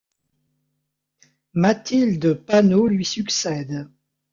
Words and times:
Mathilde 1.53 2.33
Panot 2.43 2.87
lui 2.89 3.05
succède. 3.05 3.87